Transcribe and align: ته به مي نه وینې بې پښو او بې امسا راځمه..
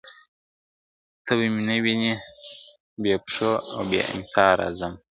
ته 1.25 1.31
به 1.37 1.45
مي 1.53 1.61
نه 1.67 1.75
وینې 1.83 2.13
بې 3.01 3.13
پښو 3.23 3.51
او 3.73 3.81
بې 3.89 4.01
امسا 4.13 4.45
راځمه.. 4.59 4.97